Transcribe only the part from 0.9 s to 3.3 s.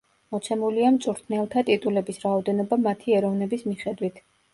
მწვრთნელთა ტიტულების რაოდენობა მათი